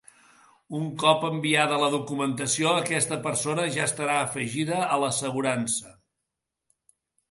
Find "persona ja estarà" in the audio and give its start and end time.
3.29-4.19